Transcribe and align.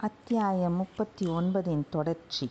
அத்தியாயம் 0.00 0.74
முப்பத்தி 0.74 1.26
ஒன்பதின் 1.26 1.82
தொடர்ச்சி. 1.90 2.50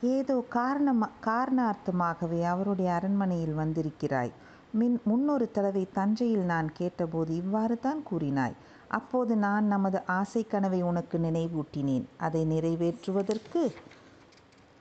ஏதோ 0.00 0.44
காரணமா 0.48 1.08
காரணார்த்தமாகவே 1.26 2.42
அவருடைய 2.42 2.92
அரண்மனையில் 2.92 3.54
வந்திருக்கிறாய். 3.54 4.32
மின் 4.72 5.00
முன்னொரு 5.04 5.50
தடவை 5.50 5.88
தஞ்சையில் 5.92 6.42
நான் 6.42 6.72
கேட்டபோது 6.72 7.36
இவ்வாறு 7.36 7.78
தான் 7.78 8.04
கூறினாய். 8.10 8.52
அப்போது 8.88 9.36
நான் 9.36 9.64
நமது 9.64 10.00
ஆசை 10.06 10.46
கனவை 10.46 10.82
உனக்கு 10.82 11.18
நினைவூட்டினேன். 11.18 12.04
அதை 12.18 12.42
நிறைவேற்றுவதற்கு 12.44 13.62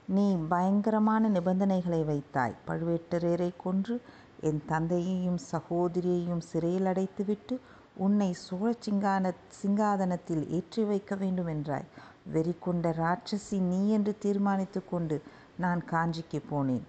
நீ 0.08 0.36
பயங்கரமான 0.36 1.30
நிபந்தனைகளை 1.30 2.04
வைத்தாய். 2.04 2.56
பழுவேட்டரையரை 2.68 3.52
கொன்று 3.58 4.02
என் 4.42 4.64
தந்தையையும் 4.68 5.40
சகோதரியையும் 5.52 6.44
சிறையில் 6.52 6.86
அடைத்துவிட்டு 6.86 7.58
உன்னை 7.96 8.34
சோழ 8.34 8.76
சிங்கான 8.86 9.34
சிங்காதனத்தில் 9.62 10.50
ஏற்றி 10.50 10.84
வைக்க 10.84 11.16
வேண்டும் 11.16 11.48
என்றாய் 11.48 11.90
வெறி 12.24 12.54
கொண்ட 12.60 12.90
ராட்சசி 12.98 13.60
நீ 13.60 13.90
என்று 13.90 14.18
தீர்மானித்து 14.18 14.86
கொண்டு 14.86 15.22
நான் 15.58 15.82
காஞ்சிக்கு 15.92 16.42
போனேன். 16.52 16.82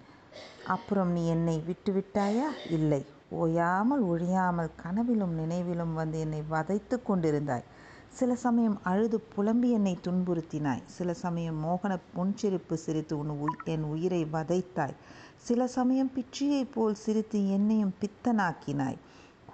அப்புறம் 0.67 1.11
நீ 1.11 1.27
என்னை 1.27 1.63
விட்டு 1.65 1.93
விட்டாயா? 1.93 2.47
இல்லை. 2.69 3.05
ஓயாமல் 3.29 4.03
ஒழியாமல் 4.03 4.69
கனவிலும் 4.75 5.33
நினைவிலும் 5.33 5.93
வந்து 5.93 6.19
என்னை 6.19 6.43
வதைத்து 6.49 7.01
கொண்டிருந்தாய். 7.07 7.63
சில 8.09 8.35
சமயம் 8.35 8.79
அழுது 8.83 9.19
புலம்பி 9.19 9.71
என்னை 9.71 9.97
துன்புறுத்தினாய். 10.03 10.83
சில 10.85 11.13
சமயம் 11.13 11.65
மோகன 11.65 11.97
முன்சிரிப்பு 12.15 12.73
சிரித்து 12.73 13.17
உன் 13.17 13.29
உய் 13.29 13.63
என் 13.65 13.83
உயிரை 13.83 14.25
வதைத்தாய். 14.25 14.93
சில 15.37 15.67
சமயம் 15.67 16.11
பிச்சியைப் 16.15 16.71
போல் 16.73 16.93
சிரித்து 16.93 17.49
என்னையும் 17.49 17.93
பித்தனாக்கினாய். 18.01 18.97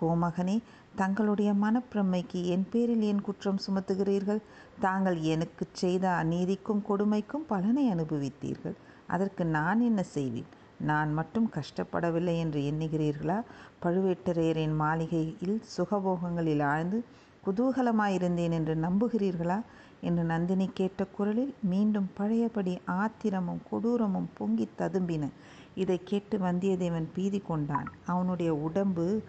கோமகனே 0.01 0.61
தங்களுடைய 0.95 1.53
மனப்பிரமைக்கு 1.53 2.45
என் 2.45 2.67
பேரில் 2.71 3.01
ஏன் 3.01 3.21
குற்றம் 3.21 3.59
சுமத்துகிறீர்கள். 3.67 4.41
தாங்கள் 4.79 5.21
எனக்கு 5.21 5.65
செய்த 5.71 6.09
அநீதிக்கும் 6.09 6.81
கொடுமைக்கும் 6.89 7.45
பலனை 7.47 7.93
அனுபவித்தீர்கள். 7.93 8.73
அதற்கு 9.07 9.45
நான் 9.45 9.81
என்ன 9.81 10.03
செய்வேன்? 10.03 10.45
நான் 10.77 11.13
மட்டும் 11.13 11.51
கஷ்டப்படவில்லை 11.53 12.37
என்று 12.37 12.61
எண்ணுகிறீர்களா? 12.61 13.41
பழுவேட்டரையரின் 13.83 14.75
மாளிகையில் 14.75 15.61
சுகபோகங்களில் 15.77 16.63
ஆழ்ந்து 16.63 17.03
குதூகலமாயிருந்தேன் 17.45 18.51
என்று 18.51 18.75
நம்புகிறீர்களா? 18.75 19.61
என்று 20.01 20.23
நந்தினி 20.23 20.69
கேட்ட 20.73 21.05
குரலில் 21.05 21.53
மீண்டும் 21.61 22.09
பழையபடி 22.13 22.79
ஆத்திரமும் 22.85 23.61
கொடூரமும் 23.71 24.29
பொங்கி 24.33 24.69
ததும்பின. 24.77 25.29
இதை 25.75 26.01
கேட்டு 26.03 26.37
வந்தியத்தேவன் 26.37 27.07
பீதி 27.13 27.39
கொண்டான். 27.39 27.89
அவனுடைய 28.05 28.55
உடம்பு 28.55 29.23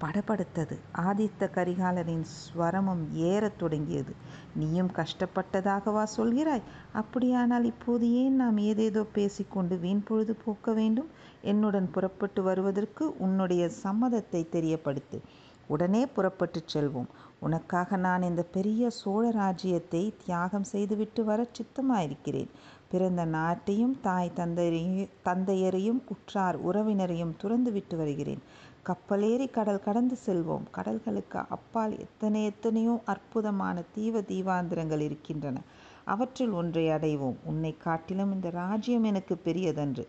படபடுத்தது 0.00 0.76
ஆதித்த 0.98 1.48
கரிகாலரின் 1.54 2.24
ஸ்வரமும் 2.34 3.02
ஏறத் 3.12 3.58
தொடங்கியது. 3.58 4.12
நீயும் 4.54 4.90
கஷ்டப்பட்டதாகவா 4.90 6.04
சொல்கிறாய்? 6.16 6.64
அப்படியானால் 6.92 7.64
இப்போது 7.64 8.12
ஏன் 8.12 8.34
நாம் 8.34 8.58
ஏதேதோ 8.58 9.02
பேசிக்கொண்டு 9.12 9.78
வீண் 9.78 10.04
பொழுது 10.04 10.34
போக்க 10.34 10.72
வேண்டும்? 10.72 11.10
என்னுடன் 11.42 11.90
புறப்பட்டு 11.90 12.42
வருவதற்கு 12.42 13.18
உன்னுடைய 13.18 13.70
சம்மதத்தை 13.82 14.42
தெரியப்படுத்து. 14.52 15.18
உடனே 15.66 16.06
புறப்பட்டுச் 16.06 16.70
செல்வோம். 16.74 17.10
உனக்காக 17.38 17.96
நான் 17.96 18.22
இந்த 18.22 18.42
பெரிய 18.42 18.90
சோழ 18.90 19.30
ராஜ்யத்தை 19.30 20.14
தியாகம் 20.24 20.64
செய்துவிட்டு 20.64 21.24
வர 21.24 21.46
சித்தமாயிருக்கிறேன். 21.58 22.50
பிறந்த 22.88 23.24
நாட்டையும் 23.26 23.94
தாய் 24.00 24.36
தந்தையரையும் 24.36 25.08
தந்தையரையும் 25.24 26.00
உற்றார் 26.06 26.56
உறவினரையும் 26.68 27.36
துறந்து 27.38 27.72
விட்டு 27.72 27.96
வருகிறேன். 27.96 28.42
கப்பலேறி 28.86 29.50
கடல் 29.50 29.80
கடந்து 29.80 30.18
செல்வோம். 30.26 30.64
கடல்களுக்கு 30.76 31.44
அப்பால் 31.48 31.98
எத்தனை 31.98 32.44
எத்தனையோ 32.44 33.00
அற்புதமான 33.04 33.82
தீவ 33.94 34.20
தீவாந்திரங்கள் 34.20 35.00
இருக்கின்றன. 35.00 35.60
அவற்றில் 36.04 36.50
ஒன்றை 36.50 36.88
அடைவோம். 36.88 37.36
உன்னை 37.44 37.76
காட்டிலும் 37.78 38.32
இந்த 38.32 38.50
ராஜ்யம் 38.50 39.04
எனக்கு 39.04 39.36
பெரியதன்று. 39.44 40.04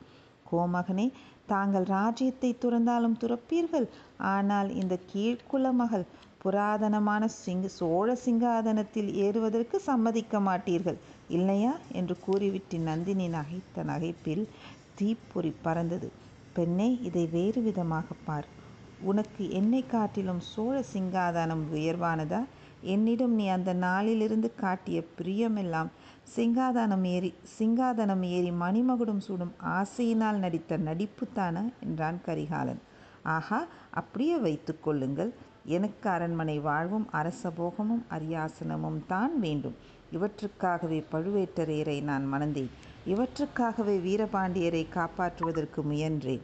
கோமகனே 0.52 1.12
தாங்கள் 1.46 1.84
ராஜ்யத்தை 1.84 2.58
துறந்தாலும் 2.62 3.18
துறப்பீர்கள். 3.20 3.88
ஆனால் 4.18 4.76
இந்த 4.76 4.98
கீழ்குல 5.14 5.74
மகள் 5.74 6.06
புராதனமான 6.44 7.26
சிங் 7.26 7.68
சோழ 7.68 8.18
சிங்காதனத்தில் 8.26 9.14
ஏறுவதற்கு 9.14 9.80
சம்மதிக்க 9.80 10.40
மாட்டீர்கள். 10.40 10.98
இல்லையா? 11.30 11.74
என்று 11.92 12.18
கூறிவிட்டு 12.20 12.80
நந்தினி 12.80 13.30
நகைத்த 13.30 13.84
நகைப்பில் 13.84 14.48
தீப்பொறி 14.96 15.54
பறந்தது. 15.62 16.12
பெண்ணே 16.54 17.00
இதை 17.02 17.26
வேறு 17.26 17.62
விதமாக 17.62 18.06
பார். 18.26 18.48
உனக்கு 19.04 19.52
என்னை 19.52 19.86
காட்டிலும் 19.86 20.40
சோழ 20.40 20.84
சிங்காதனம் 20.94 21.64
உயர்வானதா? 21.74 22.46
என்னிடம் 22.82 23.34
நீ 23.34 23.48
அந்த 23.48 23.74
நாளிலிருந்து 23.74 24.56
காட்டிய 24.56 25.04
பிரியமெல்லாம் 25.18 25.90
சிங்காதனம் 26.36 27.04
ஏறி 27.04 27.34
சிங்காதனம் 27.60 28.22
ஏறி 28.22 28.52
மணிமகுடம் 28.52 29.18
சூடும் 29.18 29.54
ஆசையினால் 29.66 30.36
நடித்த 30.36 30.78
நடிப்புத்தானா? 30.78 31.64
என்றான் 31.84 32.22
கரிகாலன். 32.22 32.82
ஆஹா 33.24 33.66
அப்படியே 33.92 34.38
வைத்து 34.38 34.80
கொள்ளுங்கள். 34.80 35.34
எனக்கு 35.66 36.10
அரண்மனை 36.10 36.60
வாழ்வும் 36.60 37.10
அரசபோகமும் 37.14 38.06
அரியாசனமும் 38.10 39.02
தான் 39.08 39.40
வேண்டும். 39.40 39.76
இவற்றுக்காகவே 40.12 41.04
பழுவேட்டரையரை 41.12 42.04
நான் 42.04 42.34
மணந்தேன். 42.34 42.72
இவற்றுக்காகவே 43.08 43.98
வீரபாண்டியரை 44.08 44.86
காப்பாற்றுவதற்கு 44.94 45.82
முயன்றேன். 45.84 46.42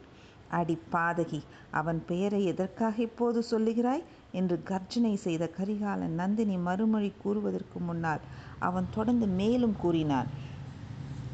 அடி 0.50 0.78
பாதகி 0.92 1.40
அவன் 1.70 2.02
பெயரை 2.06 2.44
எதற்காக 2.44 3.02
இப்போது 3.02 3.42
சொல்லுகிறாய்? 3.50 4.02
என்று 4.32 4.62
கர்ஜனை 4.62 5.14
செய்த 5.16 5.48
கரிகாலன் 5.48 6.14
நந்தினி 6.14 6.56
மறுமொழி 6.56 7.12
கூறுவதற்கு 7.22 7.80
முன்னால் 7.80 8.20
அவன் 8.58 8.86
தொடர்ந்து 8.94 9.26
மேலும் 9.26 9.76
கூறினான். 9.76 10.26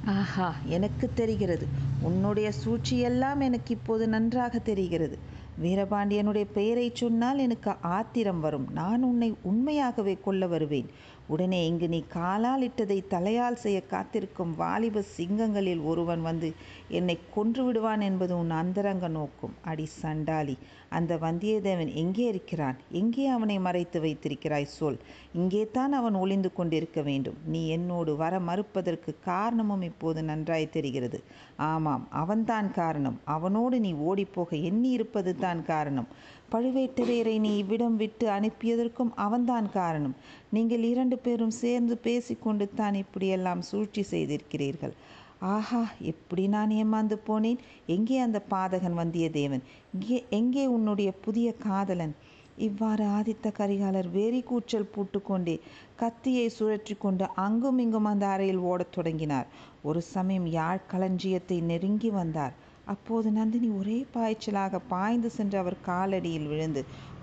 ஆஹா 0.04 0.54
எனக்கு 0.64 1.10
தெரிகிறது. 1.14 1.66
உன்னுடைய 2.00 2.52
சூழ்ச்சியெல்லாம் 2.64 3.40
எனக்கு 3.40 3.74
இப்போது 3.74 4.08
நன்றாக 4.08 4.58
தெரிகிறது. 4.58 5.18
வீரபாண்டியனுடைய 5.62 6.46
பெயரை 6.54 6.90
சொன்னால் 6.94 7.38
எனக்கு 7.38 7.72
ஆத்திரம் 7.80 8.40
வரும். 8.40 8.68
நான் 8.72 9.02
உன்னை 9.02 9.36
உண்மையாகவே 9.42 10.18
கொல்ல 10.24 10.46
வருவேன். 10.46 10.90
உடனே 11.28 11.66
இங்கு 11.66 11.86
நீ 11.88 12.00
காலால் 12.08 12.64
இட்டதை 12.68 12.98
தலையால் 13.08 13.62
செய்ய 13.64 13.78
காத்திருக்கும் 13.86 14.52
வாலிப 14.56 15.02
சிங்கங்களில் 15.16 15.82
ஒருவன் 15.82 16.22
வந்து 16.22 16.48
என்னை 16.88 17.16
கொன்று 17.34 17.62
விடுவான் 17.64 18.00
என்பது 18.00 18.32
உன் 18.38 18.50
அந்தரங்க 18.50 19.08
நோக்கும். 19.08 19.54
அடி 19.62 19.86
சண்டாளி 20.00 20.56
அந்த 20.88 21.12
வந்தியத்தேவன் 21.16 21.92
எங்கே 21.94 22.24
இருக்கிறான்? 22.26 22.76
எங்கே 22.90 23.24
அவனை 23.26 23.56
மறைத்து 23.58 24.00
வைத்திருக்கிறாய் 24.00 24.68
சொல். 24.78 24.98
இங்கே 25.32 25.62
தான் 25.70 25.92
அவன் 25.92 26.14
ஒளிந்து 26.14 26.52
கொண்டிருக்க 26.52 27.02
வேண்டும். 27.02 27.38
நீ 27.44 27.68
என்னோடு 27.68 28.16
வர 28.16 28.34
மறுப்பதற்கு 28.40 29.14
காரணமும் 29.24 29.82
இப்போது 29.82 30.22
நன்றாய் 30.22 30.74
தெரிகிறது. 30.76 31.20
ஆமாம் 31.56 32.08
அவன்தான் 32.10 32.72
காரணம். 32.72 33.20
அவனோடு 33.24 33.80
நீ 33.80 33.92
ஓடிப்போக 34.10 34.50
எண்ணி 34.62 34.90
இருப்பது 34.90 35.32
தான் 35.36 35.62
காரணம். 35.64 36.08
பழுவேட்டரையரை 36.52 37.36
நீ 37.44 37.50
இவ்விடம் 37.62 37.96
விட்டு 38.02 38.26
அனுப்பியதற்கும் 38.36 39.12
அவன்தான் 39.24 39.68
காரணம். 39.78 40.16
நீங்கள் 40.56 40.84
இரண்டு 40.92 41.16
பேரும் 41.18 41.54
சேர்ந்து 41.62 41.96
பேசிக்கொண்டு 42.06 42.66
தான் 42.80 42.94
இப்படியெல்லாம் 42.94 43.62
சூழ்ச்சி 43.70 44.02
செய்திருக்கிறீர்கள். 44.12 44.94
ஆஹா 45.54 45.80
எப்படி 46.10 46.44
நான் 46.48 46.70
ஏமாந்து 46.80 47.16
போனேன்? 47.28 47.62
எங்கே 47.94 48.18
அந்த 48.26 48.38
பாதகன் 48.52 48.98
வந்தியத்தேவன் 49.00 49.64
இங்கே 49.94 50.18
எங்கே 50.38 50.64
உன்னுடைய 50.76 51.10
புதிய 51.24 51.48
காதலன்? 51.66 52.14
இவ்வாறு 52.66 53.04
ஆதித்த 53.16 53.46
கரிகாலர் 53.58 54.08
வெறி 54.16 54.40
கூச்சல் 54.50 54.90
பூட்டுக்கொண்டே 54.94 55.56
கத்தியை 56.00 56.46
சுழற்றி 56.58 56.94
கொண்டு 56.98 57.24
அங்கும் 57.46 57.78
இங்கும் 57.78 58.08
அந்த 58.10 58.24
அறையில் 58.26 58.60
ஓடத் 58.70 58.94
தொடங்கினார். 58.96 59.48
ஒரு 59.82 60.02
சமயம் 60.14 60.46
யாழ் 60.58 60.86
களஞ்சியத்தை 60.92 61.58
நெருங்கி 61.70 62.10
வந்தார். 62.10 62.54
அப்போது 62.86 63.30
நந்தினி 63.30 63.68
ஒரே 63.70 64.06
பாய்ச்சலாக 64.14 64.80
பாய்ந்து 64.88 65.30
சென்று 65.30 65.58
அவர் 65.58 65.76
காலடியில் 65.86 66.48
விழுந்து 66.48 66.82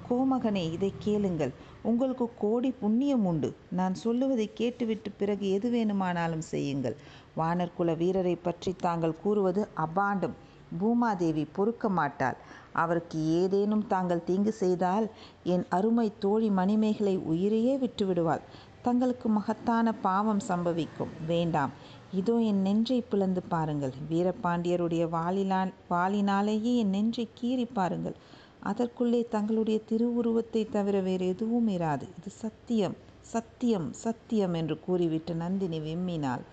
கோமகனே 0.10 0.64
இதை 0.72 0.94
கேளுங்கள். 0.98 1.52
உங்களுக்கு 1.82 2.26
கோடி 2.38 2.70
புண்ணியம் 2.72 3.26
உண்டு. 3.26 3.50
நான் 3.70 3.94
சொல்லுவதை 3.96 4.48
கேட்டுவிட்டு 4.54 5.12
பிறகு 5.12 5.46
எது 5.52 5.70
வேணுமானாலும் 5.70 6.42
செய்யுங்கள். 6.42 6.96
வானர்குல 7.38 7.96
வீரரை 7.98 8.36
பற்றி 8.36 8.72
தாங்கள் 8.80 9.20
கூறுவது 9.24 9.68
அபாண்டம். 9.76 10.36
பூமாதேவி 10.80 11.46
பொறுக்க 11.54 11.90
மாட்டாள். 11.90 12.38
அவருக்கு 12.74 13.20
ஏதேனும் 13.40 13.88
தாங்கள் 13.88 14.24
தீங்கு 14.24 14.52
செய்தால் 14.52 15.08
என் 15.44 15.66
அருமை 15.70 16.08
தோழி 16.20 16.50
மணிமேகலை 16.50 17.16
உயிரையே 17.32 17.78
விட்டுவிடுவாள். 17.78 18.44
தங்களுக்கு 18.82 19.30
மகத்தான 19.30 19.94
பாவம் 20.06 20.44
சம்பவிக்கும். 20.48 21.12
வேண்டாம். 21.28 21.72
இதோ 22.14 22.34
என் 22.42 22.62
நெஞ்சை 22.62 22.98
பிளந்து 23.02 23.42
பாருங்கள். 23.44 23.94
வீரபாண்டியருடைய 24.10 25.04
வாளினால் 25.10 25.72
வாளினாலேயே 25.90 26.74
என் 26.76 26.90
நெஞ்சை 26.90 27.26
கீறி 27.42 27.66
பாருங்கள். 27.74 28.18
அதற்குள்ளே 28.60 29.22
தங்களுடைய 29.30 29.78
திருவுருவத்தை 29.90 30.64
தவிர 30.70 31.00
வேறு 31.02 31.28
எதுவும் 31.28 31.68
இராது. 31.68 32.06
இது 32.18 32.32
சத்தியம் 32.44 32.98
சத்தியம் 33.22 33.88
சத்தியம் 33.94 34.54
என்று 34.54 34.76
கூறிவிட்டு 34.80 35.34
நந்தினி 35.36 35.80
விம்மினாள். 35.80 36.44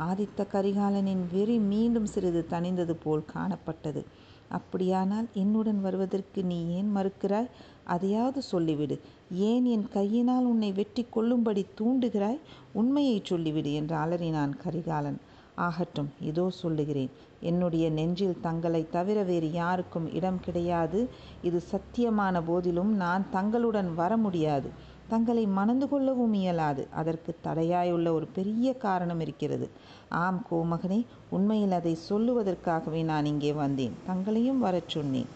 ஆதித்த 0.00 0.46
கரிகாலனின் 0.52 1.24
வெறி 1.32 1.58
மீண்டும் 1.72 2.06
சிறிது 2.06 2.42
தணிந்தது 2.50 2.94
போல் 3.04 3.24
காணப்பட்டது. 3.34 4.02
அப்படியானால் 4.48 5.26
என்னுடன் 5.34 5.80
வருவதற்கு 5.80 6.44
நீ 6.44 6.68
ஏன் 6.68 6.96
மறுக்கிறாய்? 6.96 7.48
அதையாவது 7.84 8.42
சொல்லிவிடு. 8.52 8.98
ஏன் 9.30 9.64
என் 9.64 9.88
கையினால் 9.88 10.44
உன்னை 10.44 10.72
வெட்டி 10.72 11.06
கொள்ளும்படி 11.10 11.66
தூண்டுகிறாய்? 11.80 12.38
உண்மையைச் 12.72 13.32
சொல்லிவிடு 13.32 13.72
என்று 13.72 13.96
அலறினான் 13.96 14.56
கரிகாலன். 14.56 15.18
ஆகட்டும் 15.54 16.10
இதோ 16.20 16.50
சொல்லுகிறேன். 16.50 17.10
என்னுடைய 17.40 17.90
நெஞ்சில் 17.90 18.40
தங்களை 18.40 18.86
தவிர 18.90 19.22
வேறு 19.22 19.52
யாருக்கும் 19.52 20.14
இடம் 20.14 20.40
கிடையாது. 20.40 21.08
இது 21.42 21.62
சத்தியமான 21.70 22.42
போதிலும் 22.46 22.94
நான் 22.94 23.26
தங்களுடன் 23.30 23.94
வர 23.94 24.16
முடியாது. 24.16 24.70
தங்களை 25.08 25.46
மணந்து 25.46 25.88
கொள்ளவும் 25.88 26.32
இயலாது. 26.32 26.88
அதற்கு 26.90 27.36
தடையாயுள்ள 27.44 28.08
ஒரு 28.12 28.26
பெரிய 28.26 28.74
காரணம் 28.76 29.20
இருக்கிறது. 29.20 29.66
ஆம் 30.08 30.40
கோமகனே 30.50 31.00
உண்மையில் 31.28 31.72
அதை 31.72 31.98
சொல்லுவதற்காகவே 32.08 33.04
நான் 33.04 33.24
இங்கே 33.24 33.52
வந்தேன். 33.52 33.94
தங்களையும் 34.06 34.58
வரச் 34.58 34.88
சொன்னேன். 34.88 35.28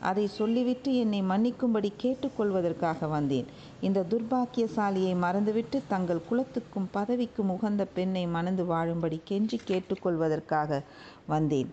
அதை 0.00 0.26
சொல்லிவிட்டு 0.26 0.90
என்னை 0.94 1.20
மன்னிக்கும்படி 1.22 1.90
கேட்டுக்கொள்வதற்காக 2.02 3.08
வந்தேன். 3.08 3.46
இந்த 3.80 4.04
துர்பாக்கியசாலியை 4.10 5.16
மறந்துவிட்டு 5.16 5.82
தங்கள் 5.88 6.26
குலத்துக்கும் 6.28 6.88
பதவிக்கும் 6.92 7.50
உகந்த 7.50 7.84
பெண்ணை 7.84 8.26
மணந்து 8.26 8.64
வாழும்படி 8.64 9.20
கெஞ்சி 9.30 9.58
கேட்டுக்கொள்வதற்காக 9.66 10.80
வந்தேன். 11.26 11.70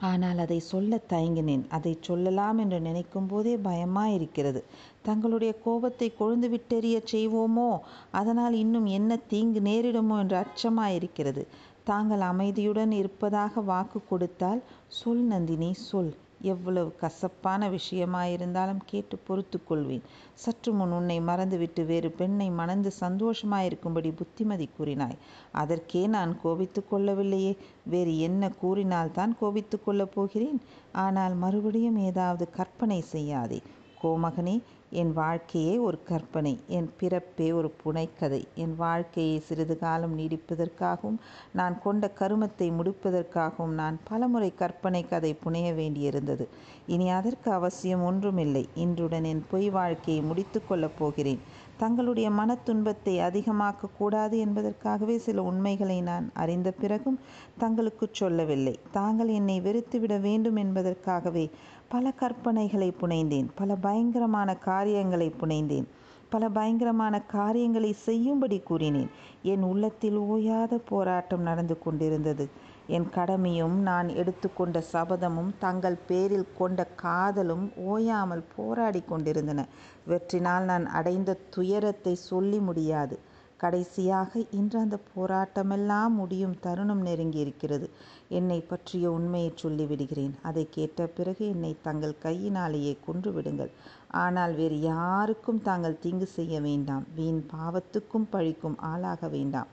ஆனால் 0.00 0.38
அதை 0.38 0.58
சொல்ல 0.58 1.00
தயங்கினேன். 1.08 1.62
அதை 1.68 1.98
சொல்லலாம் 2.00 2.58
என்று 2.58 2.80
நினைக்கும் 2.80 3.26
போதே 3.26 3.56
பயமாயிருக்கிறது. 3.56 4.60
தங்களுடைய 5.04 5.52
கோபத்தை 5.64 6.08
கொழுந்து 6.20 6.48
விட்டெறிய 6.48 6.96
செய்வோமோ? 7.12 7.70
அதனால் 8.10 8.54
இன்னும் 8.54 8.86
என்ன 8.86 9.16
தீங்கு 9.16 9.60
நேரிடுமோ 9.60 10.18
என்று 10.18 10.36
அச்சமாயிருக்கிறது. 10.44 11.42
தாங்கள் 11.84 12.20
அமைதியுடன் 12.20 12.92
இருப்பதாக 12.92 13.60
வாக்கு 13.60 14.00
கொடுத்தால் 14.08 14.60
சொல் 14.88 15.24
நந்தினி 15.24 15.72
சொல். 15.88 16.12
எவ்வளவு 16.42 16.90
கசப்பான 16.96 17.68
விஷயமாயிருந்தாலும் 17.70 18.80
கேட்டு 18.86 19.16
பொறுத்து 19.16 19.58
கொள்வேன். 19.64 20.02
சற்று 20.34 20.72
முன் 20.72 20.90
உன்னை 20.90 21.20
மறந்துவிட்டு 21.20 21.82
வேறு 21.86 22.10
பெண்ணை 22.10 22.48
மணந்து 22.50 22.90
சந்தோஷமாயிருக்கும்படி 23.00 24.10
புத்திமதி 24.16 24.68
கூறினாய். 24.78 25.16
அதற்கே 25.52 26.02
நான் 26.06 26.32
கோபித்து 26.42 26.82
கொள்ளவில்லையே. 26.90 27.52
வேறு 27.84 28.14
என்ன 28.18 28.52
கூறினால்தான் 28.60 29.34
கோபித்து 29.40 29.78
கொள்ளப் 29.82 30.14
போகிறேன்? 30.14 30.60
ஆனால் 30.92 31.34
மறுபடியும் 31.34 31.98
ஏதாவது 32.10 32.46
கற்பனை 32.50 33.00
செய்யாதே. 33.14 33.60
கோமகனே 34.02 34.56
என் 35.00 35.12
வாழ்க்கையே 35.12 35.78
ஒரு 35.78 35.98
கற்பனை 36.02 36.52
என் 36.68 36.88
பிறப்பே 36.96 37.46
ஒரு 37.52 37.68
புனைக்கதை 37.82 38.40
என் 38.54 38.74
வாழ்க்கையை 38.76 39.38
சிறிது 39.40 39.74
காலம் 39.78 40.14
நீடிப்பதற்காகவும் 40.18 41.18
நான் 41.52 41.76
கொண்ட 41.82 42.10
கருமத்தை 42.18 42.68
முடிப்பதற்காகவும் 42.78 43.74
நான் 43.74 43.96
பலமுறை 44.04 44.50
கற்பனை 44.54 45.02
கதை 45.04 45.32
புனைய 45.34 45.68
வேண்டியிருந்தது. 45.72 46.46
இனி 46.86 47.08
அதற்கு 47.10 47.50
அவசியம் 47.50 48.04
ஒன்றுமில்லை. 48.04 48.64
இன்றுடன் 48.76 49.24
என் 49.24 49.44
பொய் 49.50 49.68
வாழ்க்கையை 49.70 50.22
முடித்து 50.22 50.60
கொள்ளப் 50.66 50.98
போகிறேன். 50.98 51.42
தங்களுடைய 51.76 52.28
மன 52.30 52.54
துன்பத்தை 52.64 53.14
அதிகமாக்க 53.20 53.88
கூடாது 53.98 54.36
என்பதற்காகவே 54.38 55.16
சில 55.18 55.42
உண்மைகளை 55.42 55.98
நான் 56.00 56.26
அறிந்த 56.34 56.70
பிறகும் 56.72 57.18
தங்களுக்கு 57.58 58.06
சொல்லவில்லை. 58.12 58.74
தாங்கள் 58.92 59.30
என்னை 59.38 59.56
வெறுத்துவிட 59.60 60.16
வேண்டும் 60.20 60.56
என்பதற்காகவே 60.56 61.46
பல 61.94 62.12
கற்பனைகளை 62.20 62.88
புனைந்தேன் 63.00 63.48
பல 63.54 63.74
பயங்கரமான 63.76 64.50
காரியங்களை 64.68 65.26
புனைந்தேன் 65.40 65.86
பல 66.30 66.48
பயங்கரமான 66.48 67.14
காரியங்களை 67.20 67.90
செய்யும்படி 67.92 68.58
கூறினேன். 68.60 69.10
என் 69.42 69.62
உள்ளத்தில் 69.62 70.18
ஓயாத 70.18 70.78
போராட்டம் 70.88 71.40
நடந்து 71.40 71.76
கொண்டிருந்தது. 71.78 72.44
என் 72.86 73.06
கடமையும் 73.08 73.76
நான் 73.80 74.08
எடுத்துக்கொண்ட 74.08 74.82
சபதமும் 74.92 75.52
தங்கள் 75.58 75.98
பேரில் 76.06 76.48
கொண்ட 76.58 76.86
காதலும் 76.96 77.72
ஓயாமல் 77.76 78.44
போராடி 78.56 79.02
கொண்டிருந்தன. 79.02 79.66
வெற்றினால் 80.08 80.64
நான் 80.64 80.86
அடைந்த 80.86 81.38
துயரத்தை 81.50 82.14
சொல்லி 82.14 82.58
முடியாது. 82.58 83.18
கடைசியாக 83.56 84.44
இன்று 84.50 84.78
அந்த 84.78 84.96
போராட்டமெல்லாம் 85.14 86.08
முடியும் 86.08 86.56
தருணம் 86.60 87.02
நெருங்கி 87.02 87.38
இருக்கிறது 87.38 87.90
என்னை 88.28 88.60
பற்றிய 88.60 89.10
உண்மையை 89.10 89.52
சொல்லிவிடுகிறேன். 89.62 90.34
அதை 90.42 90.66
கேட்ட 90.70 91.06
பிறகு 91.06 91.48
என்னை 91.48 91.76
தங்கள் 91.82 92.14
கையினாலேயே 92.18 92.98
கொன்று 93.06 93.32
விடுங்கள். 93.32 93.70
ஆனால் 94.08 94.54
வேறு 94.54 94.80
யாருக்கும் 94.80 95.62
தாங்கள் 95.62 95.98
தீங்கு 95.98 96.26
செய்ய 96.26 96.60
வேண்டாம். 96.60 97.06
வீண் 97.14 97.42
பாவத்துக்கும் 97.52 98.28
பழிக்கும் 98.32 98.78
ஆளாக 98.78 99.28
வேண்டாம். 99.28 99.66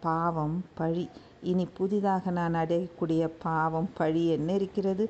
பாவம் 0.00 0.64
பழி. 0.74 1.08
இனி 1.42 1.64
புதிதாக 1.78 2.30
நான் 2.30 2.54
அடையக்கூடிய 2.54 3.22
பாவம் 3.42 3.90
பழி 3.94 4.22
என்ன 4.28 4.48
இருக்கிறது? 4.52 5.04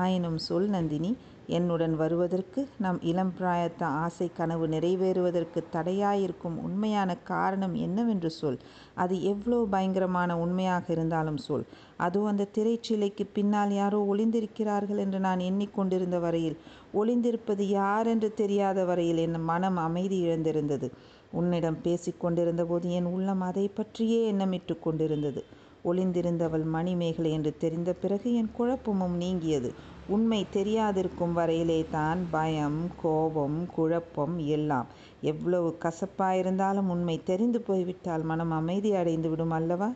ஆயினும் 0.00 0.38
சொல் 0.38 0.68
நந்தினி 0.68 1.10
என்னுடன் 1.48 1.94
வருவதற்கு 1.96 2.60
நம் 2.78 2.98
இளம் 3.00 3.30
பிராயத்த 3.38 3.82
ஆசை 4.02 4.26
கனவு 4.32 4.64
நிறைவேறுவதற்கு 4.68 5.60
தடையாயிருக்கும் 5.72 6.56
உண்மையான 6.62 7.10
காரணம் 7.30 7.74
என்னவென்று 7.74 8.30
சொல். 8.30 8.58
அது 8.94 9.14
எவ்வளோ 9.22 9.58
பயங்கரமான 9.70 10.36
உண்மையாக 10.38 10.84
இருந்தாலும் 10.92 11.36
சொல். 11.36 11.64
அதுவும் 11.96 12.30
அந்த 12.32 12.48
திரைச்சீலைக்கு 12.56 13.26
பின்னால் 13.32 13.72
யாரோ 13.72 14.00
ஒளிந்திருக்கிறார்கள் 14.12 15.02
என்று 15.04 15.18
நான் 15.18 15.38
எண்ணிக்கொண்டிருந்த 15.38 16.18
வரையில் 16.18 16.58
ஒளிந்திருப்பது 16.94 17.64
யார் 17.70 18.06
என்று 18.06 18.30
தெரியாத 18.34 18.84
வரையில் 18.84 19.18
என் 19.18 19.40
மனம் 19.42 19.76
அமைதி 19.76 20.18
இழந்திருந்தது. 20.26 20.90
உன்னிடம் 21.32 21.80
பேசிக்கொண்டிருந்த 21.82 22.62
போது 22.64 22.90
என் 22.90 23.08
உள்ளம் 23.14 23.40
அதை 23.40 23.64
பற்றியே 23.68 24.20
எண்ணமிட்டு 24.32 24.74
கொண்டிருந்தது 24.78 25.40
ஒளிந்திருந்தவள் 25.84 26.64
மணிமேகலை 26.64 27.30
என்று 27.32 27.52
தெரிந்த 27.56 27.92
பிறகு 27.92 28.34
என் 28.34 28.50
குழப்பமும் 28.52 29.16
நீங்கியது. 29.16 29.70
உண்மை 30.08 30.46
தெரியாதிருக்கும் 30.52 31.34
வரையிலே 31.38 31.80
தான் 31.90 32.20
பயம் 32.30 32.80
கோபம் 33.02 33.58
குழப்பம் 33.76 34.38
எல்லாம். 34.38 34.86
எவ்வளவு 35.22 35.70
கசப்பாயிருந்தாலும் 35.84 36.88
உண்மை 36.88 37.16
தெரிந்து 37.22 37.60
போய்விட்டால் 37.60 38.22
மனம் 38.22 38.50
அமைதி 38.50 38.94
அடைந்து 38.94 39.28
விடும் 39.28 39.50
அல்லவா? 39.50 39.90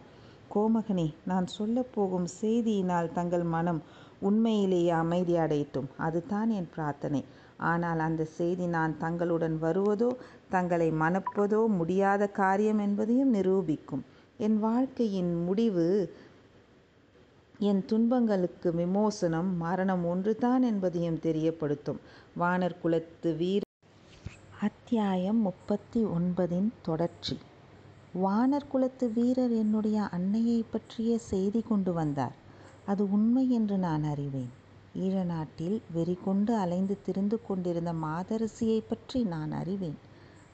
கோமகனே 0.54 1.08
நான் 1.24 1.46
சொல்லப்போகும் 1.58 2.28
செய்தியினால் 2.40 3.12
தங்கள் 3.12 3.42
மனம் 3.42 3.82
உண்மையிலேயே 4.20 4.90
அமைதி 4.90 5.36
அடையட்டும். 5.36 5.88
அதுதான் 5.96 6.50
என் 6.50 6.72
பிரார்த்தனை. 6.74 7.22
ஆனால் 7.58 7.98
அந்த 7.98 8.24
செய்தி 8.24 8.66
நான் 8.66 8.98
தங்களுடன் 8.98 9.56
வருவதோ 9.62 10.10
தங்களை 10.48 10.92
மணப்பதோ 10.92 11.66
முடியாத 11.66 12.26
காரியம் 12.26 12.78
என்பதையும் 12.78 13.30
நிரூபிக்கும். 13.30 14.02
என் 14.46 14.58
வாழ்க்கையின் 14.58 15.44
முடிவு 15.44 15.86
என் 17.60 17.84
துன்பங்களுக்கு 17.84 18.68
விமோசனம் 18.72 19.50
மரணம் 19.56 20.04
ஒன்றுதான் 20.04 20.62
என்பதையும் 20.62 21.18
தெரியப்படுத்தும். 21.22 22.00
வானர் 22.40 22.76
குலத்து 22.82 23.36
வீர 23.36 23.62
அத்தியாயம் 24.60 25.40
முப்பத்தி 25.40 26.04
ஒன்பதின் 26.04 26.68
தொடர்ச்சி. 26.82 27.36
வானர் 28.24 28.68
குலத்து 28.68 29.08
வீரர் 29.12 29.50
என்னுடைய 29.50 30.00
அன்னையை 30.08 30.64
பற்றிய 30.70 31.18
செய்தி 31.18 31.62
கொண்டு 31.62 31.92
வந்தார். 31.92 32.34
அது 32.86 33.10
உண்மை 33.10 33.50
என்று 33.50 33.78
நான் 33.78 34.04
அறிவேன். 34.04 34.50
ஈழ 34.96 35.24
நாட்டில் 35.24 35.78
வெறி 35.92 36.18
கொண்டு 36.24 36.54
அலைந்து 36.56 36.96
திரிந்து 37.02 37.38
கொண்டிருந்த 37.46 37.92
மாதரசியை 37.92 38.80
பற்றி 38.88 39.22
நான் 39.24 39.52
அறிவேன். 39.52 39.98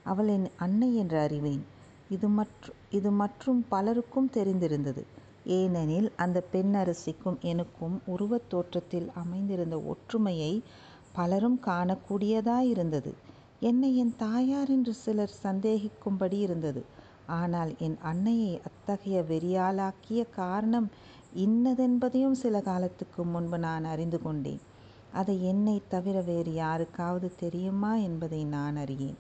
அவள் 0.05 0.27
என் 0.29 0.49
அன்னை 0.57 0.97
என்று 0.97 1.19
அறிவேன். 1.19 1.65
இது 2.11 2.29
மற்ற 2.31 2.67
இது 2.91 3.11
மற்றும் 3.21 3.61
பலருக்கும் 3.69 4.31
தெரிந்திருந்தது. 4.37 5.03
ஏனெனில் 5.53 6.09
அந்த 6.17 6.39
பெண்ணரசிக்கும் 6.53 7.39
எனக்கும் 7.45 7.97
உருவத் 8.07 8.49
தோற்றத்தில் 8.49 9.09
அமைந்திருந்த 9.15 9.77
ஒற்றுமையை 9.93 10.53
பலரும் 11.13 11.59
காணக்கூடியதாயிருந்தது. 11.67 13.13
என்னை 13.63 13.91
என் 13.97 14.15
தாயார் 14.17 14.69
என்று 14.69 14.93
சிலர் 14.95 15.39
சந்தேகிக்கும்படி 15.43 16.39
இருந்தது. 16.39 16.83
ஆனால் 17.39 17.73
என் 17.79 17.99
அன்னையை 18.03 18.53
அத்தகைய 18.65 19.19
வெறியாளாக்கிய 19.31 20.21
காரணம் 20.37 20.89
இன்னதென்பதையும் 21.37 22.39
சில 22.39 22.61
காலத்துக்கு 22.61 23.23
முன்பு 23.27 23.59
நான் 23.59 23.85
அறிந்து 23.85 24.19
கொண்டேன். 24.23 24.63
அதை 25.13 25.37
என்னை 25.45 25.77
தவிர 25.89 26.17
வேறு 26.23 26.53
யாருக்காவது 26.55 27.29
தெரியுமா 27.37 27.93
என்பதை 28.09 28.41
நான் 28.49 28.77
அறியேன். 28.77 29.19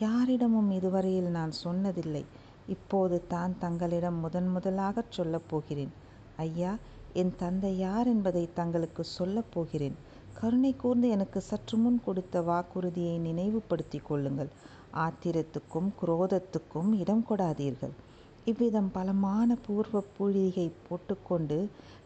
யாரிடமும் 0.00 0.70
இதுவரையில் 0.70 1.30
நான் 1.30 1.52
சொன்னதில்லை. 1.64 2.24
இப்போது 2.68 3.26
தான் 3.26 3.52
தங்களிடம் 3.58 4.18
முதன் 4.20 4.48
முதலாகச் 4.48 5.10
சொல்லப் 5.10 5.48
போகிறேன். 5.48 5.92
ஐயா 6.38 6.72
என் 7.14 7.34
தந்தை 7.36 7.72
யார் 7.78 8.06
என்பதை 8.06 8.44
தங்களுக்கு 8.52 9.02
சொல்லப் 9.16 9.52
போகிறேன். 9.52 9.96
கருணை 10.36 10.72
கூர்ந்து 10.74 11.08
எனக்கு 11.08 11.40
சற்று 11.42 11.76
முன் 11.76 12.00
கொடுத்த 12.00 12.42
வாக்குறுதியை 12.42 13.16
நினைவுபடுத்திக் 13.18 14.08
கொள்ளுங்கள். 14.08 14.50
ஆத்திரத்துக்கும் 14.96 15.88
குரோதத்துக்கும் 16.00 16.90
இடம் 17.00 17.24
கொடாதீர்கள். 17.28 17.94
இவ்விதம் 18.46 18.90
பலமான 18.90 19.56
பூர்வ 19.64 20.02
பூழிகை 20.14 20.68
போட்டுக்கொண்டு 20.86 21.58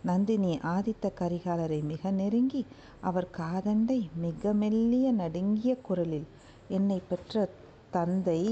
நந்தினி 0.02 0.52
ஆதித்த 0.72 1.11
கரிகாலரை 1.20 1.80
மிக 1.84 2.11
நெருங்கி 2.12 2.62
அவர் 3.00 3.28
காதண்டை 3.37 4.00
மிக 4.16 4.52
மெல்லிய 4.54 5.12
நடுங்கிய 5.20 5.75
குரலில் 5.80 6.26
என்னை 6.70 6.99
பெற்ற 7.08 7.34
தந்தை 7.92 8.42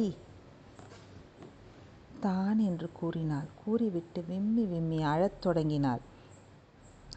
தான் 2.20 2.58
என்று 2.58 2.88
கூறினாள் 2.92 3.48
கூறிவிட்டு 3.64 4.24
விம்மி 4.28 4.64
விம்மி 4.64 5.02
அழத் 5.02 5.40
தொடங்கினாள் 5.40 6.02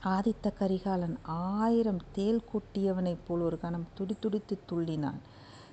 ஆதித்த 0.03 0.53
கரிகாலன் 0.53 1.17
ஆயிரம் 1.23 2.01
தேல் 2.11 2.41
கூட்டியவனைப் 2.51 3.23
போல் 3.27 3.39
ஒரு 3.39 3.57
கணம் 3.59 3.87
துடிதுடித்து 3.93 4.55
துள்ளினான். 4.71 5.19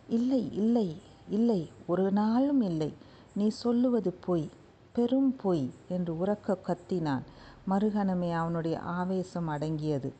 இல்லை 0.08 0.42
இல்லை 0.54 0.88
இல்லை 1.28 1.60
ஒரு 1.86 2.04
நாளும் 2.10 2.60
இல்லை. 2.60 2.90
நீ 3.34 3.48
சொல்லுவது 3.48 4.10
பொய். 4.12 4.46
பெரும் 4.92 5.36
பொய் 5.42 5.64
என்று 5.88 6.12
உறக்க 6.26 6.56
கத்தினான். 6.66 7.24
மறுகணமே 7.68 8.30
அவனுடைய 8.32 8.76
ஆவேசம் 8.78 9.48
அடங்கியது. 9.48 10.12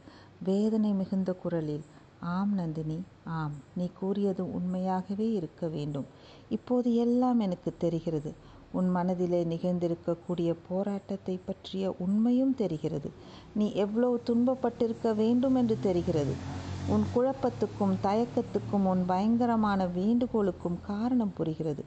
வேதனை 0.45 0.93
மிகுந்த 0.93 1.33
குரலில் 1.33 1.85
ஆம் 2.21 2.55
நந்தினி 2.55 3.03
ஆம் 3.25 3.53
நீ 3.75 3.91
கூறியது 4.01 4.53
உண்மையாகவே 4.55 5.33
இருக்க 5.33 5.67
வேண்டும். 5.67 6.05
இப்போது 6.49 6.95
எல்லாம் 6.95 7.41
எனக்கு 7.41 7.77
தெரிகிறது. 7.79 8.35
உன் 8.73 8.89
மனதிலே 8.89 9.45
நிகழ்ந்திருக்கக்கூடிய 9.45 10.55
போராட்டத்தை 10.69 11.41
பற்றிய 11.45 11.95
உண்மையும் 11.99 12.55
தெரிகிறது. 12.55 13.11
நீ 13.55 13.73
எவ்வளவு 13.73 14.23
துன்பப்பட்டிருக்க 14.27 15.15
வேண்டும் 15.15 15.55
என்று 15.55 15.79
தெரிகிறது. 15.81 16.35
உன் 16.89 17.05
குழப்பத்துக்கும் 17.15 17.97
தயக்கத்துக்கும் 18.03 18.85
உன் 18.85 19.05
பயங்கரமான 19.07 19.87
வேண்டுகோளுக்கும் 19.87 20.79
காரணம் 20.87 21.33
புரிகிறது. 21.35 21.85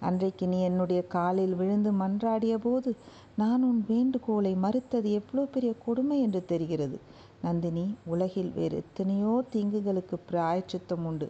அன்றைக்கு 0.00 0.46
நீ 0.46 0.60
என்னுடைய 0.60 1.02
காலில் 1.06 1.54
விழுந்து 1.54 1.92
மன்றாடிய 1.92 2.56
போது 2.56 2.96
நான் 3.36 3.62
உன் 3.62 3.84
வேண்டுகோளை 3.88 4.54
மறுத்தது 4.54 5.12
எவ்வளோ 5.12 5.44
பெரிய 5.44 5.72
கொடுமை 5.86 6.20
என்று 6.20 6.44
தெரிகிறது. 6.44 7.00
நந்தினி 7.44 7.84
உலகில் 8.04 8.50
வேறு 8.54 8.76
எத்தனையோ 8.76 9.32
தீங்குகளுக்கு 9.52 10.16
பிராயச்சித்தம் 10.30 11.04
உண்டு. 11.04 11.28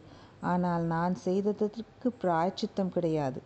ஆனால் 0.52 0.84
நான் 0.94 1.14
செய்ததற்கு 1.26 2.08
பிராயச்சித்தம் 2.22 2.94
கிடையாது. 2.96 3.38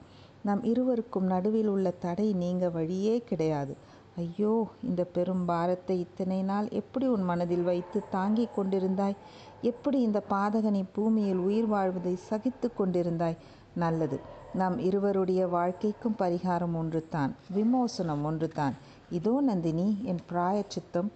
நம் 0.43 0.63
இருவருக்கும் 0.65 1.27
நடுவில் 1.27 1.71
உள்ள 1.75 1.89
தடை 2.05 2.27
நீங்க 2.43 2.65
வழியே 2.69 3.15
கிடையாது. 3.31 3.73
ஐயோ. 4.17 4.55
இந்த 4.83 5.03
பெரும் 5.17 5.45
பாரத்தை 5.45 5.97
இத்தனை 6.01 6.39
நாள் 6.43 6.69
எப்படி 6.81 7.07
உன் 7.07 7.25
மனதில் 7.31 7.63
வைத்து 7.63 7.99
தாங்கிக் 8.11 8.55
கொண்டிருந்தாய்? 8.57 9.17
எப்படி 9.63 9.99
இந்த 10.01 10.21
பாதகனை 10.31 10.83
பூமியில் 10.93 11.43
உயிர் 11.49 11.67
வாழ்வதை 11.67 12.15
சகித்துக் 12.29 12.77
கொண்டிருந்தாய்? 12.79 13.39
நல்லது. 13.75 14.19
நம் 14.55 14.77
இருவருடைய 14.79 15.43
வாழ்க்கைக்கும் 15.49 16.19
பரிகாரம் 16.19 16.77
ஒன்றுதான். 16.77 17.33
விமோசனம் 17.55 18.25
ஒன்றுதான். 18.25 18.75
இதோ 19.11 19.35
நந்தினி 19.41 19.87
என் 20.05 20.23
பிராயச்சித்தம். 20.31 21.11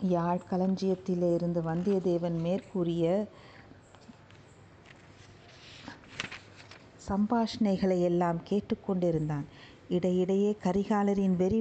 யாழ் 0.00 0.40
களஞ்சியத்திலிருந்து 0.50 1.60
வந்தியத்தேவன் 1.62 2.40
மேற்கூறிய 2.40 3.26
சம்பாஷணைகளையெல்லாம் 7.08 8.36
கேட்டுக் 8.44 8.86
கொண்டிருந்தான். 8.86 9.44
இடையிடையே 9.88 10.56
கரிகாலரின் 10.62 11.36
வெறி 11.36 11.60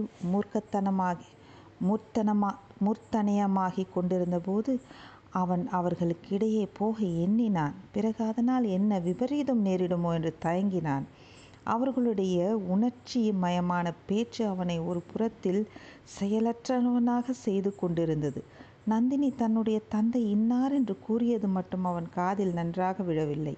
மூர்த்தனயமாகிக் 2.85 3.93
கொண்டிருந்தபோது 3.93 4.79
அவன் 5.31 5.69
அவர்களுக்கிடையே 5.71 6.67
போக 6.73 7.03
எண்ணினான். 7.03 7.73
பிறகு 7.91 8.25
அதனால் 8.25 8.63
என்ன 8.63 8.99
விபரீதம் 8.99 9.65
நேரிடுமோ 9.65 10.13
என்று 10.13 10.35
தயங்கினான். 10.41 11.05
அவர்களுடைய 11.67 12.37
உணர்ச்சி 12.67 13.21
மயமான 13.41 13.87
பேச்சு 14.05 14.41
அவனை 14.47 14.77
ஒரு 14.89 15.01
புறத்தில் 15.11 15.61
செயலற்றவனாக 16.17 17.33
செய்து 17.45 17.71
கொண்டிருந்தது. 17.75 18.41
நந்தினி 18.85 19.29
தன்னுடைய 19.35 19.77
தந்தை 19.89 20.21
இன்னார் 20.31 20.71
என்று 20.71 20.95
கூறியது 20.99 21.47
மட்டும் 21.47 21.85
அவன் 21.85 22.07
காதில் 22.09 22.53
நன்றாக 22.53 23.03
விழவில்லை. 23.03 23.55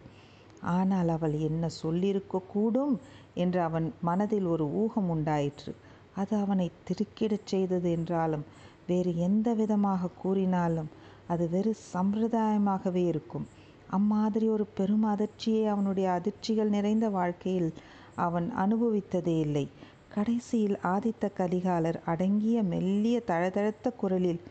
ஆனால் 0.76 1.10
அவள் 1.10 1.36
என்ன 1.40 1.66
சொல்லியிருக்க 1.82 2.42
கூடும் 2.48 2.96
என்று 3.36 3.60
அவன் 3.62 3.88
மனதில் 4.02 4.48
ஒரு 4.48 4.66
ஊகம் 4.82 5.10
உண்டாயிற்று. 5.10 5.72
அது 6.16 6.34
அவனை 6.38 6.68
திருக்கிடச் 6.88 7.46
செய்தது 7.46 7.90
என்றாலும் 7.92 8.46
வேறு 8.88 9.12
எந்த 9.20 9.48
விதமாக 9.54 10.12
கூறினாலும் 10.22 10.90
அது 11.28 11.46
வெறு 11.50 11.72
சம்பிரதாயமாகவே 11.94 13.04
இருக்கும். 13.06 13.46
அம்மாதிரி 13.90 14.48
ஒரு 14.50 14.66
பெரும் 14.78 15.06
அதிர்ச்சியை 15.06 15.64
அவனுடைய 15.68 16.08
அதிர்ச்சிகள் 16.18 16.76
நிறைந்த 16.76 17.06
வாழ்க்கையில் 17.10 17.70
அவன் 18.20 18.48
அனுபவித்ததே 18.58 19.40
இல்லை. 19.40 19.66
கடைசியில் 20.14 20.78
ஆதித்த 20.84 21.30
கரிகாலர் 21.38 22.00
அடங்கிய 22.06 22.64
மெல்லிய 22.64 23.22
தழதழத்த 23.28 23.94
குரலில் 23.98 24.42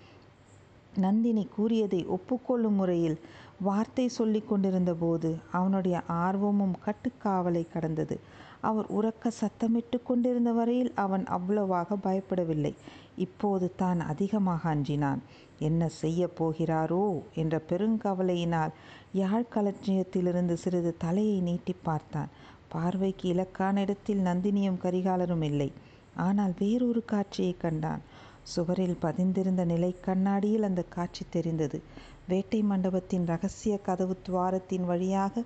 நந்தினி 0.96 1.44
கூறியதை 1.56 2.06
ஒப்புக்கொள்ளும் 2.08 2.74
முறையில் 2.74 3.18
வார்த்தை 3.60 4.08
சொல்லிக் 4.08 4.48
கொண்டிருந்தபோது 4.48 5.28
அவனுடைய 5.52 5.96
ஆர்வமும் 6.06 6.76
கட்டுக்காவலை 6.86 7.66
கடந்தது. 7.72 8.16
அவர் 8.60 8.86
உறக்க 8.88 9.30
சத்தமிட்டுக் 9.40 10.06
கொண்டிருந்த 10.06 10.52
வரையில் 10.52 10.92
அவன் 10.94 11.24
அவ்வளவாக 11.26 11.94
பயப்படவில்லை. 11.94 12.72
இப்போது 13.16 13.72
தான் 13.76 14.00
அதிகமாக 14.00 14.74
அஞ்சினான். 14.74 15.18
என்ன 15.58 15.88
செய்யப் 15.88 16.36
போகிறாரோ 16.38 17.06
என்ற 17.34 17.60
பெருங்கவலையினால் 17.68 18.72
யாழ்க் 19.12 19.56
களஞ்சியத்திலிருந்து 19.56 20.52
சிறிது 20.54 20.94
தலையை 20.98 21.40
நீட்டிப் 21.40 21.82
பார்த்தான். 21.82 22.28
பார்வைக்கு 22.68 23.32
இலக்கான 23.34 23.76
இடத்தில் 23.76 24.18
நந்தினியும் 24.18 24.80
கரிகாலரும் 24.82 25.42
இல்லை. 25.42 25.72
ஆனால் 26.16 26.54
வேறொரு 26.58 27.04
காட்சியை 27.04 27.56
கண்டான். 27.56 28.00
சுவரில் 28.42 28.98
பதிந்திருந்த 29.02 29.64
நிலைக் 29.64 30.02
கண்ணாடியில் 30.02 30.62
அந்த 30.62 30.82
காட்சி 30.82 31.24
தெரிந்தது. 31.30 31.82
வேட்டை 32.28 32.62
மண்டபத்தின் 32.62 33.26
ரகசிய 33.26 33.78
கதவு 33.78 34.16
துவாரத்தின் 34.28 34.84
வழியாக 34.84 35.42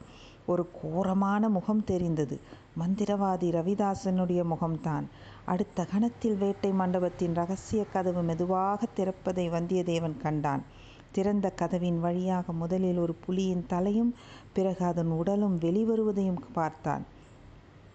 ஒரு 0.46 0.68
கோரமான 0.82 1.48
முகம் 1.48 1.84
தெரிந்தது. 1.84 2.40
மந்திரவாதி 2.78 3.50
ரவிதாசனுடைய 3.50 4.44
முகம்தான். 4.44 5.04
அடுத்த 5.44 5.84
கணத்தில் 5.84 6.36
வேட்டை 6.36 6.70
மண்டபத்தின் 6.70 7.34
ரகசிய 7.34 7.84
கதவு 7.84 8.22
மெதுவாக 8.22 8.86
திறப்பதை 8.96 9.50
வந்தியத்தேவன் 9.50 10.16
கண்டான். 10.16 10.62
திறந்த 11.12 11.50
கதவின் 11.50 12.00
வழியாக 12.00 12.52
முதலில் 12.52 12.98
ஒரு 12.98 13.16
புலியின் 13.26 13.66
தலையும் 13.66 14.14
பிறகு 14.52 14.85
அதன் 14.85 15.06
உடலும் 15.06 15.59
வெளிவருவதையும் 15.59 16.40
பார்த்தான். 16.52 17.04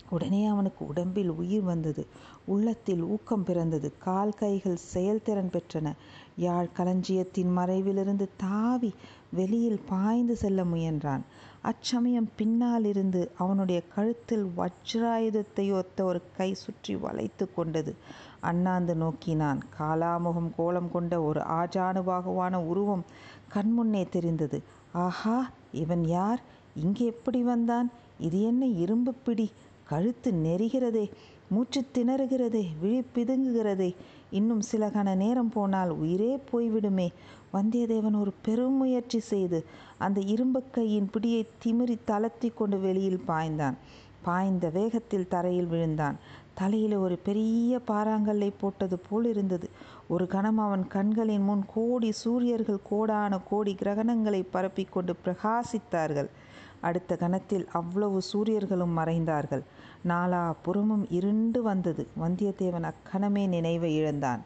உடனே 0.10 0.46
அவனுக்கு 0.46 0.88
உடம்பில் 0.88 1.30
உயிர் 1.30 1.62
வந்தது. 1.62 2.08
உள்ளத்தில் 2.46 3.02
ஊக்கம் 3.02 3.44
பிறந்தது. 3.44 3.94
கால் 3.98 4.34
கைகள் 4.34 4.76
செயல்திறன் 4.76 5.50
பெற்றன. 5.50 5.92
யாழ் 6.38 6.68
களஞ்சியத்தின் 6.78 7.58
மறைவிலிருந்து 7.58 8.28
தாவி 8.38 8.94
வெளியில் 9.30 9.82
பாய்ந்து 9.90 10.36
செல்ல 10.36 10.64
முயன்றான். 10.64 11.22
அச்சமயம் 11.62 12.30
பின்னால் 12.36 12.84
இருந்து 12.84 13.32
அவனுடைய 13.38 13.82
கழுத்தில் 13.96 14.52
வஜ்ராயுதத்தை 14.58 15.72
ஒத்த 15.72 16.04
ஒரு 16.04 16.22
கை 16.38 16.54
சுற்றி 16.54 16.96
வளைத்துக் 16.96 17.56
கொண்டது. 17.56 17.96
அண்ணாந்து 18.40 18.96
நோக்கினான். 18.96 19.62
காலாமுகம் 19.80 20.52
கோலம் 20.56 20.92
கொண்ட 20.92 21.22
ஒரு 21.22 21.40
ஆஜானுபாகுவான 21.40 22.56
உருவம் 22.56 23.06
கண்முன்னே 23.54 24.10
தெரிந்தது. 24.10 24.64
ஆஹா 24.92 25.50
இவன் 25.74 26.06
யார்? 26.06 26.42
இங்கே 26.76 27.06
எப்படி 27.06 27.42
வந்தான்? 27.42 27.92
இது 28.20 28.42
என்ன 28.42 28.66
இரும்பு 28.66 29.14
பிடி? 29.14 29.52
கழுத்து 29.84 30.32
நெரிகிறதே. 30.32 31.10
மூச்சு 31.50 31.86
திணறுகிறதே. 31.94 32.66
விழி 32.82 33.04
பிதுங்குகிறதே. 33.16 33.96
இன்னும் 34.32 34.62
சில 34.62 34.88
கண 34.88 35.16
நேரம் 35.16 35.50
போனால் 35.50 35.90
உயிரே 35.90 36.38
போய்விடுமே. 36.52 37.08
வந்தியத்தேவன் 37.54 38.20
ஒரு 38.20 38.34
பெரும் 38.42 38.74
முயற்சி 38.74 39.20
செய்து 39.20 39.66
அந்த 39.98 40.22
இரும்புக் 40.22 40.74
கையின் 40.74 41.10
பிடியை 41.14 41.48
திமிரி 41.66 41.98
தளர்த்தி 42.06 42.50
கொண்டு 42.50 42.80
வெளியில் 42.80 43.22
பாய்ந்தான். 43.28 43.74
பாய்ந்த 44.28 44.68
வேகத்தில் 44.78 45.32
தரையில் 45.34 45.72
விழுந்தான். 45.74 46.18
தலையில் 46.60 46.96
ஒரு 46.96 47.16
பெரிய 47.28 47.80
பாறாங்கல்லை 47.88 48.50
போட்டது 48.62 48.98
போல் 49.10 49.28
இருந்தது 49.34 49.68
ஒரு 50.08 50.26
கணம் 50.28 50.60
அவன் 50.66 50.86
கண்களின் 50.88 51.46
முன் 51.50 51.64
கோடி 51.74 52.10
சூரியர்கள் 52.24 52.86
கோடான 52.90 53.40
கோடி 53.50 53.74
கிரகணங்களை 53.82 54.42
பரப்பிக் 54.52 54.94
கொண்டு 54.94 55.14
பிரகாசித்தார்கள். 55.26 56.30
அடுத்த 56.82 57.12
கணத்தில் 57.16 57.66
அவ்வளவு 57.72 58.20
சூரியர்களும் 58.22 58.98
மறைந்தார்கள். 58.98 59.64
நாலா 60.08 60.44
புறமும் 60.66 61.06
இருண்டு 61.10 61.60
வந்தது. 61.62 62.04
வந்தியத்தேவன் 62.22 62.88
அக்கணமே 62.92 63.44
நினைவை 63.56 63.92
இழந்தான். 63.96 64.42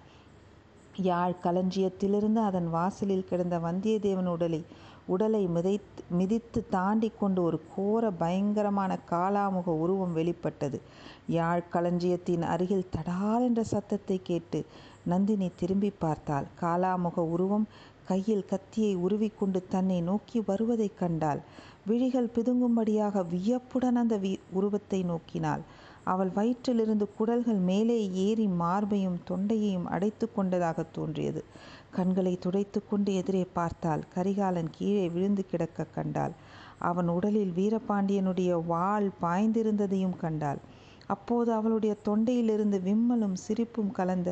யாழ் 1.02 1.42
களஞ்சியத்திலிருந்து 1.44 2.42
அதன் 2.50 2.70
வாசலில் 2.70 3.28
கிடந்த 3.30 3.58
வந்தியத்தேவன் 3.66 4.32
உடலை 4.36 4.62
உடலை 5.06 5.48
மிதைத் 5.48 5.80
மிதித்து 6.10 6.66
தாண்டி 6.70 7.12
கொண்டு 7.20 7.44
ஒரு 7.44 7.62
கோர 7.76 8.12
பயங்கரமான 8.12 9.00
காலாமுக 9.10 9.66
உருவம் 9.66 10.14
வெளிப்பட்டது. 10.14 10.82
யாழ் 11.28 11.62
களஞ்சியத்தின் 11.74 12.42
அருகில் 12.42 12.88
தடால் 12.90 13.42
என்ற 13.42 13.64
சத்தத்தை 13.64 14.20
கேட்டு 14.24 14.66
நந்தினி 15.04 15.52
திரும்பி 15.56 15.90
பார்த்தாள். 15.90 16.46
காலாமுக 16.62 17.20
உருவம் 17.20 17.68
கையில் 18.06 18.46
கத்தியை 18.46 18.96
உருவிக்கொண்டு 18.96 19.68
தன்னை 19.70 20.02
நோக்கி 20.02 20.44
வருவதைக் 20.46 20.98
கண்டாள். 20.98 21.40
விழிகள் 21.86 22.32
பிதுங்கும்படியாக 22.36 23.26
வியப்புடன் 23.28 23.96
அந்த 23.96 24.18
வி 24.18 24.40
உருவத்தை 24.52 25.06
நோக்கினாள். 25.06 25.60
அவள் 26.04 26.30
வயிற்றிலிருந்து 26.36 27.08
குடல்கள் 27.18 27.56
மேலே 27.56 28.12
ஏறி 28.12 28.48
மார்பையும் 28.48 29.20
தொண்டையையும் 29.28 29.84
அடைத்துக் 29.84 30.36
கொண்டதாக 30.36 30.84
தோன்றியது. 30.84 31.44
கண்களை 31.92 32.34
துடைத்து 32.38 32.80
கொண்டு 32.82 33.12
எதிரே 33.14 33.44
பார்த்தாள். 33.54 34.04
கரிகாலன் 34.16 34.70
கீழே 34.72 35.06
விழுந்து 35.10 35.44
கிடக்க 35.46 35.86
கண்டாள். 35.90 36.34
அவன் 36.82 37.10
உடலில் 37.10 37.54
வீரபாண்டியனுடைய 37.58 38.52
வாள் 38.66 39.08
பாய்ந்திருந்ததையும் 39.22 40.18
கண்டாள். 40.18 40.60
அப்போது 41.08 41.50
அவளுடைய 41.54 41.94
தொண்டையிலிருந்து 42.06 42.78
விம்மலும் 42.82 43.38
சிரிப்பும் 43.46 43.92
கலந்த 43.92 44.30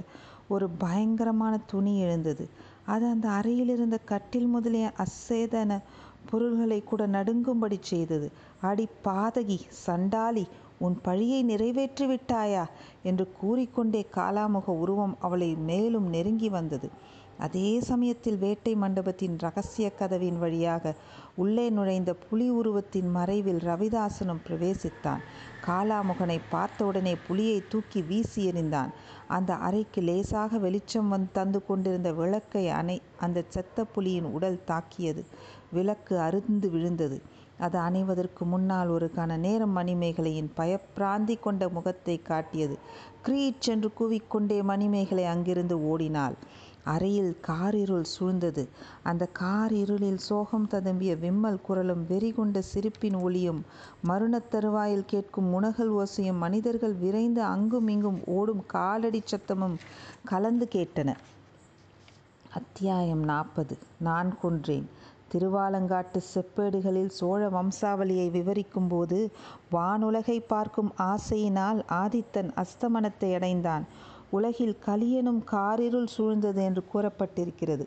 ஒரு 0.48 0.68
பயங்கரமான 0.80 1.54
துணி 1.72 1.94
எழுந்தது. 2.00 2.46
அது 2.86 3.06
அந்த 3.06 3.28
அறையில் 3.30 3.72
இருந்த 3.76 3.98
கட்டில் 4.06 4.48
முதலிய 4.48 4.86
அசேதன 4.98 5.72
பொருள்களை 6.30 6.80
கூட 6.84 7.02
நடுங்கும்படி 7.08 7.78
செய்தது 7.84 8.28
அடி 8.62 8.86
பாதகி 9.06 9.60
சண்டாளி 9.86 10.44
உன் 10.80 10.98
பழியை 11.02 11.40
நிறைவேற்றி 11.44 12.06
விட்டாயா 12.06 12.64
என்று 13.04 13.26
கூறிக்கொண்டே 13.40 14.02
காலாமுக 14.16 14.76
உருவம் 14.84 15.16
அவளை 15.20 15.50
மேலும் 15.70 16.08
நெருங்கி 16.10 16.50
வந்தது 16.50 16.90
அதே 17.40 17.80
சமயத்தில் 17.80 18.38
வேட்டை 18.38 18.76
மண்டபத்தின் 18.76 19.36
ரகசிய 19.40 19.88
கதவின் 19.92 20.40
வழியாக 20.40 20.94
உள்ளே 21.36 21.70
நுழைந்த 21.70 22.12
புலி 22.24 22.48
உருவத்தின் 22.52 23.10
மறைவில் 23.12 23.62
ரவிதாசனும் 23.64 24.44
பிரவேசித்தான். 24.48 25.22
காலாமுகனை 25.68 26.40
பார்த்தவுடனே 26.50 27.14
புலியை 27.28 27.64
தூக்கி 27.70 28.02
வீசி 28.02 28.42
எறிந்தான். 28.50 28.92
அந்த 29.28 29.54
அறைக்கு 29.68 30.02
லேசாக 30.02 30.58
வெளிச்சம் 30.58 31.10
வந்து 31.10 31.32
தந்து 31.32 31.66
கொண்டிருந்த 31.66 32.12
விளக்கை 32.14 32.70
அணை 32.70 33.02
அந்த 33.20 33.44
செத்த 33.50 33.86
புலியின் 33.96 34.30
உடல் 34.32 34.64
தாக்கியது. 34.66 35.24
விளக்கு 35.72 36.16
அருந்து 36.18 36.70
விழுந்தது. 36.70 37.20
அது 37.58 37.78
அணைவதற்கு 37.80 38.44
முன்னால் 38.44 38.88
ஒரு 38.88 39.12
கண 39.16 39.38
நேரம் 39.38 39.78
மணிமேகலையின் 39.78 40.52
பயப்பிராந்தி 40.58 41.40
கொண்ட 41.40 41.70
முகத்தை 41.70 42.16
காட்டியது. 42.22 42.76
கிரீச் 43.28 43.68
என்று 43.68 43.90
கூவிக்கொண்டே 44.00 44.60
மணிமேகலை 44.64 45.26
அங்கிருந்து 45.26 45.76
ஓடினாள். 45.88 46.36
அறையில் 46.94 47.32
காரிருள் 47.48 48.06
சூழ்ந்தது. 48.14 48.64
அந்த 49.04 49.26
கார் 49.34 49.74
இருளில் 49.74 50.18
சோகம் 50.18 50.68
ததம்பிய 50.72 51.14
விம்மல் 51.20 51.62
குரலும் 51.62 52.04
வெறிகொண்ட 52.10 52.60
சிரிப்பின் 52.74 53.16
ஒளியும் 53.16 53.62
மருணத் 54.08 54.52
தருவாயில் 54.52 55.08
கேட்கும் 55.08 55.50
முனகல் 55.50 55.92
ஓசையும் 55.96 56.38
மனிதர்கள் 56.38 56.96
விரைந்து 56.96 57.42
அங்கும் 57.44 57.88
இங்கும் 57.88 58.22
ஓடும் 58.28 58.64
காலடி 58.68 59.22
சத்தமும் 59.26 59.78
கலந்து 60.26 60.68
கேட்டன. 60.72 61.10
அத்தியாயம் 62.54 63.24
நாற்பது. 63.24 63.76
நான் 64.00 64.30
கொன்றேன். 64.44 64.88
திருவாலங்காட்டு 65.32 66.20
செப்பேடுகளில் 66.34 67.10
சோழ 67.10 67.50
வம்சாவளியை 67.50 68.32
விவரிக்கும் 68.32 68.88
போது 68.88 69.18
வானுலகை 69.72 70.38
பார்க்கும் 70.48 70.92
ஆசையினால் 70.98 71.82
ஆதித்தன் 71.94 72.52
அஸ்தமனத்தை 72.56 73.30
அடைந்தான். 73.34 73.86
உலகில் 74.30 74.76
கலியனும் 74.86 75.42
காரிருள் 75.52 76.10
சூழ்ந்தது 76.18 76.62
என்று 76.64 76.84
கூறப்பட்டிருக்கிறது. 76.94 77.86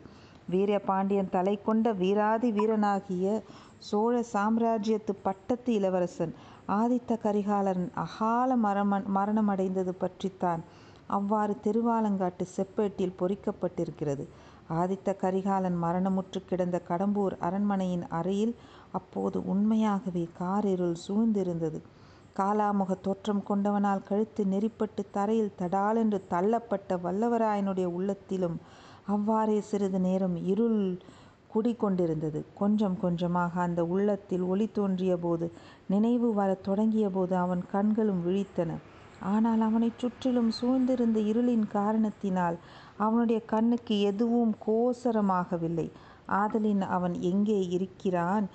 வீரபாண்டியன் 0.49 1.29
தலை 1.29 1.55
கொண்ட 1.61 1.93
வீராதி 1.93 2.49
வீரனாகிய 2.51 3.25
சோழ 3.77 4.23
சாம்ராஜ்யத்து 4.33 5.13
பட்டத்து 5.21 5.73
இளவரசன் 5.73 6.33
ஆதித்த 6.67 7.11
கரிகாலன் 7.17 7.85
அகால 7.95 8.55
மரமன் 8.55 9.05
மரணமடைந்தது 9.15 9.93
பற்றித்தான் 9.97 10.61
அவ்வாறு 11.07 11.53
திருவாலங்காட்டு 11.63 12.45
செப்பேட்டில் 12.57 13.17
பொறிக்கப்பட்டிருக்கிறது. 13.19 14.23
ஆதித்த 14.73 15.15
கரிகாலன் 15.15 15.77
மரணமுற்று 15.83 16.39
கிடந்த 16.45 16.77
கடம்பூர் 16.89 17.35
அரண்மனையின் 17.39 18.05
அறையில் 18.09 18.53
அப்போது 18.91 19.37
உண்மையாகவே 19.45 20.23
காரிருள் 20.39 20.95
சூழ்ந்திருந்தது. 21.07 21.79
காலாமுக 22.39 22.91
தோற்றம் 23.01 23.43
கொண்டவனால் 23.49 24.03
கழுத்து 24.03 24.43
நெறிப்பட்டு 24.45 25.01
தரையில் 25.11 25.57
தடாலென்று 25.61 26.19
தள்ளப்பட்ட 26.29 26.97
வல்லவராயனுடைய 27.03 27.87
உள்ளத்திலும் 27.97 28.57
அவ்வாறே 29.07 29.57
சிறிது 29.61 29.99
நேரம் 29.99 30.37
இருள் 30.45 30.79
குடிகொண்டிருந்தது. 31.53 32.39
கொஞ்சம் 32.55 32.95
கொஞ்சமாக 32.99 33.61
அந்த 33.61 33.81
உள்ளத்தில் 33.85 34.41
ஒளி 34.41 34.67
தோன்றிய 34.71 35.17
போது 35.17 35.47
நினைவு 35.87 36.29
வரத் 36.33 36.63
தொடங்கிய 36.63 37.07
போது 37.09 37.33
அவன் 37.35 37.63
கண்களும் 37.71 38.21
விழித்தன. 38.27 38.71
ஆனால் 39.33 39.61
அவனைச் 39.61 39.99
சுற்றிலும் 39.99 40.51
சூழ்ந்திருந்த 40.51 41.19
இருளின் 41.31 41.67
காரணத்தினால் 41.67 42.57
அவனுடைய 42.97 43.39
கண்ணுக்கு 43.45 43.95
எதுவும் 44.01 44.53
கோசரமாகவில்லை. 44.65 45.87
ஆதலின் 46.35 46.83
அவன் 46.87 47.15
எங்கே 47.21 47.59
இருக்கிறான் 47.67 48.45